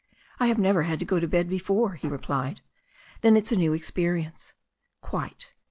[0.39, 2.61] "I have never had to go to bed before," he replied.
[3.21, 4.55] "Then, it's a new experience."
[4.99, 5.51] "Quite."